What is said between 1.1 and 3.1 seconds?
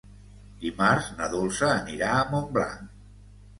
na Dolça anirà a Montblanc.